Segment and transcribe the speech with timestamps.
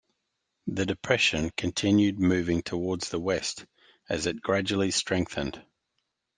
[0.65, 3.67] The depression continued moving towards the west
[4.09, 5.63] as it gradually strengthened.